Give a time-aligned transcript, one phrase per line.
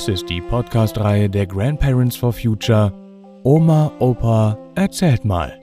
[0.00, 2.90] Dies ist die Podcast-Reihe der Grandparents for Future
[3.44, 5.60] Oma, Opa, erzählt mal.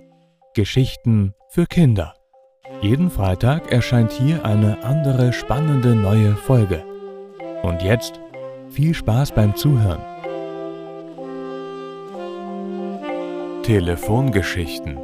[0.53, 2.13] Geschichten für Kinder.
[2.83, 6.85] Jeden Freitag erscheint hier eine andere spannende neue Folge.
[7.63, 8.19] Und jetzt
[8.69, 10.01] viel Spaß beim Zuhören.
[13.63, 14.99] Telefongeschichten.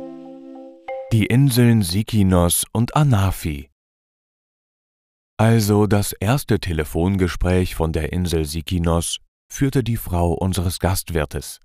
[1.12, 3.73] Die Inseln Sikinos und Anafi.
[5.38, 9.18] Also das erste Telefongespräch von der Insel Sikinos
[9.52, 11.60] führte die Frau unseres Gastwirtes.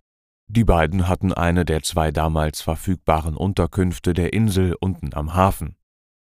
[0.51, 5.77] Die beiden hatten eine der zwei damals verfügbaren Unterkünfte der Insel unten am Hafen.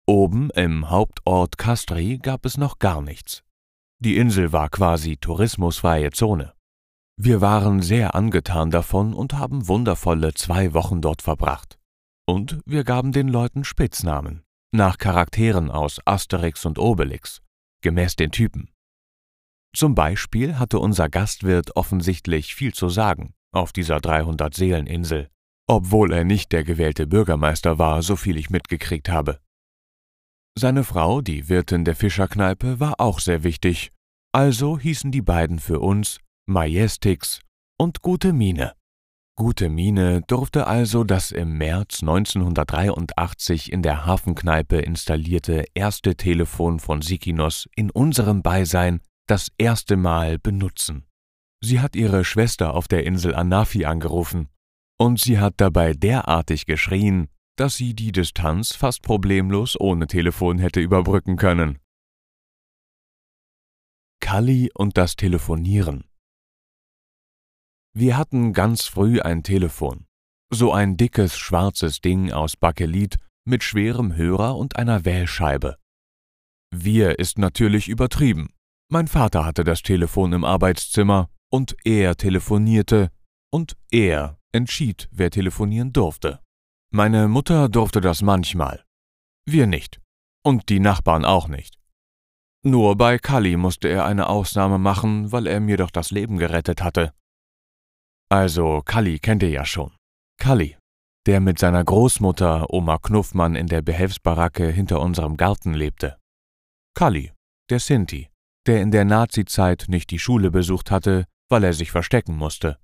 [0.08, 3.44] Oben im Hauptort Castri gab es noch gar nichts.
[4.00, 6.54] Die Insel war quasi tourismusfreie Zone.
[7.16, 11.77] Wir waren sehr angetan davon und haben wundervolle zwei Wochen dort verbracht.
[12.26, 17.41] Und wir gaben den Leuten Spitznamen, nach Charakteren aus Asterix und Obelix,
[17.82, 18.70] gemäß den Typen.
[19.76, 25.30] Zum Beispiel hatte unser Gastwirt offensichtlich viel zu sagen auf dieser 300-Seelen-Insel,
[25.68, 29.40] obwohl er nicht der gewählte Bürgermeister war, so viel ich mitgekriegt habe.
[30.58, 33.91] Seine Frau, die Wirtin der Fischerkneipe, war auch sehr wichtig,
[34.34, 37.41] also hießen die beiden für uns Majestix
[37.80, 38.79] und Gute Mine.
[39.40, 47.01] Gute Mine durfte also das im März 1983 in der Hafenkneipe installierte erste Telefon von
[47.01, 51.05] Sikinos in unserem Beisein das erste Mal benutzen.
[51.63, 54.49] Sie hat ihre Schwester auf der Insel Anafi angerufen,
[54.99, 60.81] und sie hat dabei derartig geschrien, dass sie die Distanz fast problemlos ohne Telefon hätte
[60.81, 61.79] überbrücken können.
[64.19, 66.09] Kali und das Telefonieren
[67.94, 70.06] wir hatten ganz früh ein Telefon.
[70.51, 75.78] So ein dickes schwarzes Ding aus Bakelit mit schwerem Hörer und einer Wählscheibe.
[76.72, 78.50] Wir ist natürlich übertrieben.
[78.91, 83.09] Mein Vater hatte das Telefon im Arbeitszimmer und er telefonierte
[83.52, 86.40] und er entschied, wer telefonieren durfte.
[86.91, 88.84] Meine Mutter durfte das manchmal.
[89.46, 90.00] Wir nicht.
[90.44, 91.78] Und die Nachbarn auch nicht.
[92.64, 96.81] Nur bei Kali musste er eine Ausnahme machen, weil er mir doch das Leben gerettet
[96.81, 97.14] hatte.
[98.31, 99.91] Also, Kalli kennt ihr ja schon.
[100.38, 100.78] Kalli,
[101.25, 106.17] der mit seiner Großmutter Oma Knuffmann in der Behelfsbaracke hinter unserem Garten lebte.
[106.95, 107.31] Kalli,
[107.72, 108.29] der Sinti,
[108.67, 112.78] der in der Nazizeit nicht die Schule besucht hatte, weil er sich verstecken musste.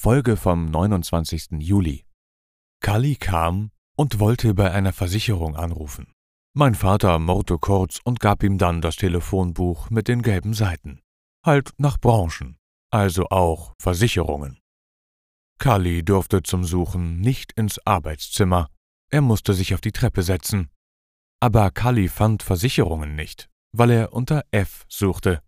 [0.00, 1.60] Folge vom 29.
[1.60, 2.04] Juli.
[2.80, 6.12] Kalli kam und wollte bei einer Versicherung anrufen.
[6.54, 11.00] Mein Vater murrte kurz und gab ihm dann das Telefonbuch mit den gelben Seiten.
[11.44, 12.55] Halt nach Branchen
[12.90, 14.58] also auch Versicherungen.
[15.58, 18.68] Kali durfte zum Suchen nicht ins Arbeitszimmer,
[19.10, 20.70] er musste sich auf die Treppe setzen.
[21.40, 25.42] Aber Kali fand Versicherungen nicht, weil er unter F suchte.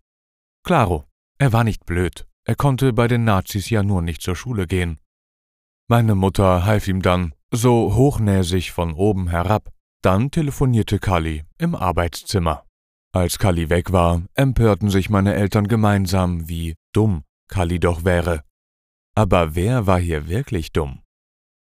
[0.64, 1.04] Claro,
[1.38, 4.98] er war nicht blöd, er konnte bei den Nazis ja nur nicht zur Schule gehen.
[5.88, 9.72] Meine Mutter half ihm dann, so hochnäsig von oben herab,
[10.02, 12.66] dann telefonierte Kali im Arbeitszimmer.
[13.14, 18.44] Als Kali weg war, empörten sich meine Eltern gemeinsam, wie dumm Kali doch wäre.
[19.14, 21.02] Aber wer war hier wirklich dumm?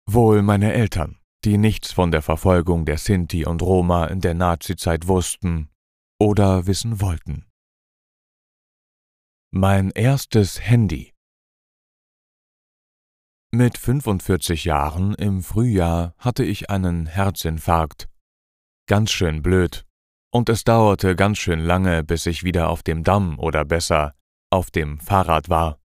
[0.09, 5.07] Wohl meine Eltern, die nichts von der Verfolgung der Sinti und Roma in der Nazizeit
[5.07, 5.69] wussten
[6.19, 7.45] oder wissen wollten.
[9.51, 11.13] Mein erstes Handy
[13.51, 18.09] Mit 45 Jahren im Frühjahr hatte ich einen Herzinfarkt.
[18.87, 19.85] Ganz schön blöd.
[20.33, 24.16] Und es dauerte ganz schön lange, bis ich wieder auf dem Damm oder besser
[24.49, 25.77] auf dem Fahrrad war.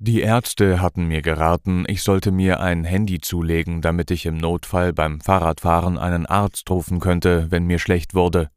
[0.00, 4.92] Die Ärzte hatten mir geraten, ich sollte mir ein Handy zulegen, damit ich im Notfall
[4.92, 8.48] beim Fahrradfahren einen Arzt rufen könnte, wenn mir schlecht wurde.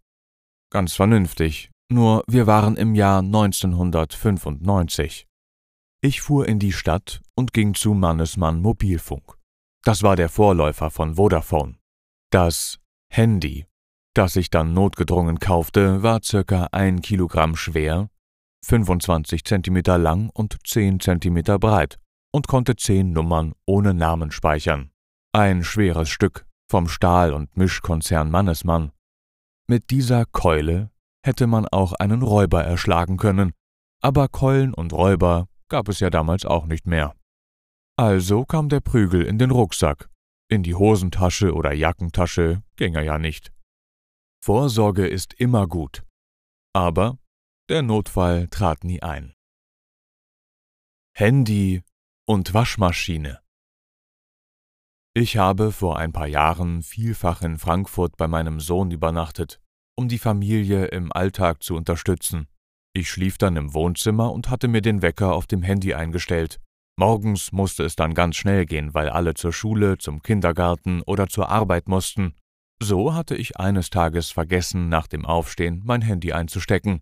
[0.69, 5.27] Ganz vernünftig, nur wir waren im Jahr 1995.
[6.01, 9.35] Ich fuhr in die Stadt und ging zu Mannesmann Mobilfunk.
[9.83, 11.77] Das war der Vorläufer von Vodafone.
[12.29, 12.77] Das
[13.11, 13.65] Handy,
[14.13, 18.09] das ich dann notgedrungen kaufte, war circa ein Kilogramm schwer
[18.65, 21.99] 25 cm lang und 10 cm breit
[22.31, 24.91] und konnte zehn Nummern ohne Namen speichern.
[25.33, 28.91] Ein schweres Stück vom Stahl- und Mischkonzern Mannesmann.
[29.67, 30.91] Mit dieser Keule
[31.25, 33.53] hätte man auch einen Räuber erschlagen können,
[34.01, 37.15] aber Keulen und Räuber gab es ja damals auch nicht mehr.
[37.97, 40.09] Also kam der Prügel in den Rucksack,
[40.49, 43.51] in die Hosentasche oder Jackentasche ging er ja nicht.
[44.43, 46.03] Vorsorge ist immer gut.
[46.73, 47.17] Aber
[47.71, 49.33] der Notfall trat nie ein.
[51.13, 51.83] Handy
[52.25, 53.39] und Waschmaschine.
[55.13, 59.61] Ich habe vor ein paar Jahren vielfach in Frankfurt bei meinem Sohn übernachtet,
[59.95, 62.49] um die Familie im Alltag zu unterstützen.
[62.91, 66.59] Ich schlief dann im Wohnzimmer und hatte mir den Wecker auf dem Handy eingestellt.
[66.97, 71.47] Morgens musste es dann ganz schnell gehen, weil alle zur Schule, zum Kindergarten oder zur
[71.47, 72.35] Arbeit mussten.
[72.83, 77.01] So hatte ich eines Tages vergessen, nach dem Aufstehen mein Handy einzustecken.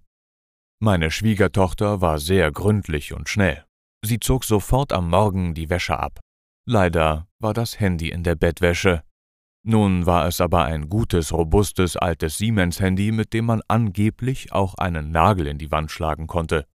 [0.82, 3.66] Meine Schwiegertochter war sehr gründlich und schnell.
[4.02, 6.22] Sie zog sofort am Morgen die Wäsche ab.
[6.66, 9.04] Leider war das Handy in der Bettwäsche.
[9.66, 15.12] Nun war es aber ein gutes, robustes, altes Siemens-Handy, mit dem man angeblich auch einen
[15.12, 16.66] Nagel in die Wand schlagen konnte.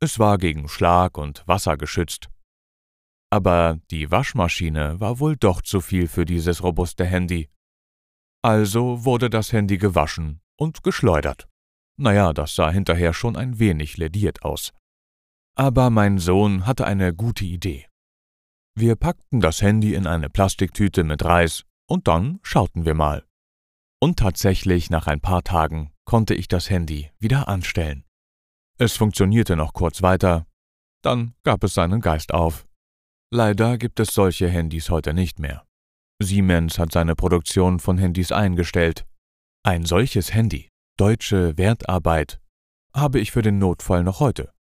[0.00, 2.30] Es war gegen Schlag und Wasser geschützt.
[3.30, 7.48] Aber die Waschmaschine war wohl doch zu viel für dieses robuste Handy.
[8.42, 11.49] Also wurde das Handy gewaschen und geschleudert.
[12.00, 14.72] Naja, das sah hinterher schon ein wenig lediert aus.
[15.54, 17.86] Aber mein Sohn hatte eine gute Idee.
[18.74, 23.26] Wir packten das Handy in eine Plastiktüte mit Reis und dann schauten wir mal.
[24.00, 28.06] Und tatsächlich nach ein paar Tagen konnte ich das Handy wieder anstellen.
[28.78, 30.46] Es funktionierte noch kurz weiter,
[31.02, 32.66] dann gab es seinen Geist auf.
[33.30, 35.66] Leider gibt es solche Handys heute nicht mehr.
[36.18, 39.04] Siemens hat seine Produktion von Handys eingestellt.
[39.62, 40.69] Ein solches Handy,
[41.00, 42.42] deutsche Wertarbeit,
[42.92, 44.52] habe ich für den Notfall noch heute.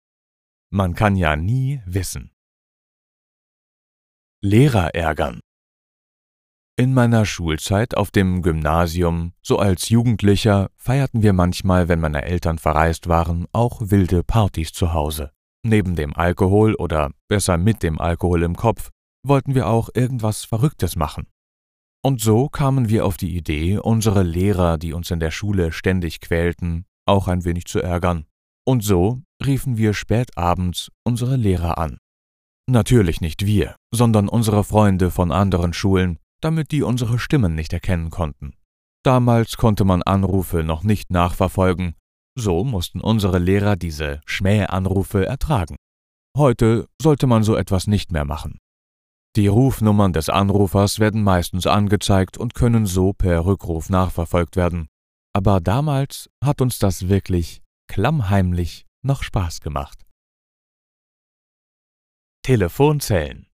[0.71, 2.31] Man kann ja nie wissen.
[4.41, 5.41] Lehrer ärgern.
[6.77, 12.59] In meiner Schulzeit auf dem Gymnasium, so als Jugendlicher, feierten wir manchmal, wenn meine Eltern
[12.59, 15.33] verreist waren, auch wilde Partys zu Hause.
[15.65, 18.91] Neben dem Alkohol oder besser mit dem Alkohol im Kopf
[19.25, 21.27] wollten wir auch irgendwas Verrücktes machen.
[22.05, 26.21] Und so kamen wir auf die Idee, unsere Lehrer, die uns in der Schule ständig
[26.21, 28.25] quälten, auch ein wenig zu ärgern.
[28.65, 31.99] Und so riefen wir spät abends unsere Lehrer an.
[32.71, 38.11] Natürlich nicht wir, sondern unsere Freunde von anderen Schulen, damit die unsere Stimmen nicht erkennen
[38.11, 38.55] konnten.
[39.05, 41.95] Damals konnte man Anrufe noch nicht nachverfolgen,
[42.39, 45.77] so mussten unsere Lehrer diese Schmähanrufe ertragen.
[46.37, 48.59] Heute sollte man so etwas nicht mehr machen.
[49.37, 54.89] Die Rufnummern des Anrufers werden meistens angezeigt und können so per Rückruf nachverfolgt werden.
[55.35, 60.05] Aber damals hat uns das wirklich klammheimlich noch Spaß gemacht.
[62.43, 63.49] Telefonzellen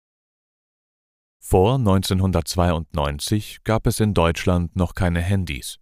[1.46, 5.78] vor 1992 gab es in Deutschland noch keine Handys.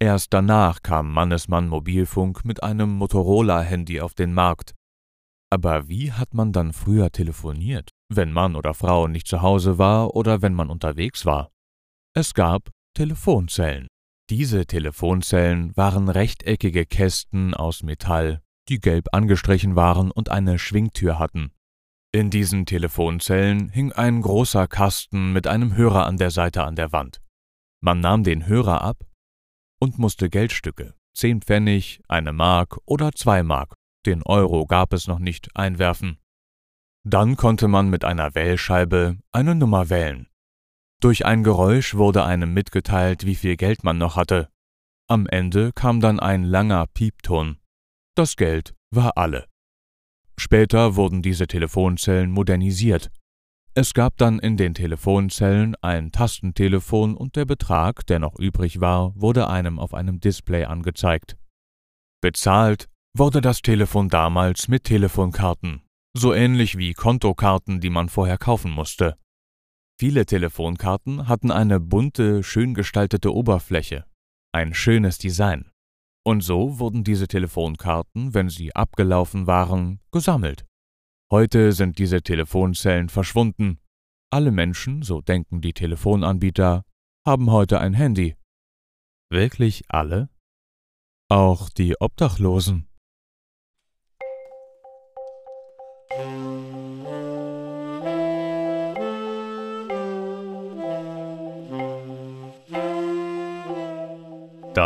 [0.00, 4.74] Erst danach kam Mannesmann Mobilfunk mit einem Motorola-Handy auf den Markt.
[5.50, 10.14] Aber wie hat man dann früher telefoniert, wenn Mann oder Frau nicht zu Hause war
[10.14, 11.50] oder wenn man unterwegs war?
[12.14, 13.86] Es gab Telefonzellen.
[14.30, 21.52] Diese Telefonzellen waren rechteckige Kästen aus Metall, die gelb angestrichen waren und eine Schwingtür hatten.
[22.12, 26.92] In diesen Telefonzellen hing ein großer Kasten mit einem Hörer an der Seite an der
[26.92, 27.22] Wand.
[27.80, 29.06] Man nahm den Hörer ab
[29.78, 33.74] und musste Geldstücke, zehn Pfennig, eine Mark oder zwei Mark,
[34.06, 36.18] den Euro gab es noch nicht, einwerfen.
[37.10, 40.28] Dann konnte man mit einer Wählscheibe eine Nummer wählen.
[41.00, 44.50] Durch ein Geräusch wurde einem mitgeteilt, wie viel Geld man noch hatte.
[45.08, 47.60] Am Ende kam dann ein langer Piepton.
[48.14, 49.46] Das Geld war alle.
[50.38, 53.10] Später wurden diese Telefonzellen modernisiert.
[53.72, 59.14] Es gab dann in den Telefonzellen ein Tastentelefon und der Betrag, der noch übrig war,
[59.14, 61.38] wurde einem auf einem Display angezeigt.
[62.20, 62.86] Bezahlt
[63.16, 65.87] wurde das Telefon damals mit Telefonkarten,
[66.18, 69.16] so ähnlich wie Kontokarten, die man vorher kaufen musste.
[69.98, 74.04] Viele Telefonkarten hatten eine bunte, schön gestaltete Oberfläche,
[74.52, 75.70] ein schönes Design.
[76.24, 80.66] Und so wurden diese Telefonkarten, wenn sie abgelaufen waren, gesammelt.
[81.30, 83.80] Heute sind diese Telefonzellen verschwunden.
[84.30, 86.84] Alle Menschen, so denken die Telefonanbieter,
[87.26, 88.36] haben heute ein Handy.
[89.30, 90.30] Wirklich alle?
[91.30, 92.87] Auch die Obdachlosen.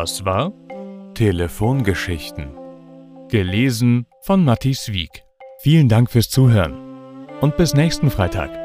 [0.02, 0.52] Das war
[1.14, 2.58] Telefongeschichten.
[3.28, 5.22] Gelesen von Matthias Wieck.
[5.60, 8.61] Vielen Dank fürs Zuhören und bis nächsten Freitag.